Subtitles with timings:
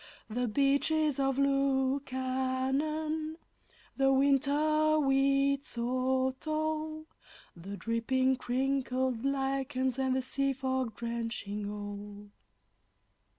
[0.31, 3.35] The Beaches of Lukannon
[3.95, 7.05] the winter wheat so tall
[7.55, 12.31] The dripping, crinkled lichens, and the sea fog drenching all!